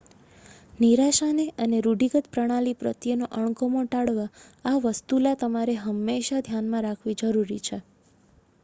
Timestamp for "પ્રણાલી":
2.31-2.79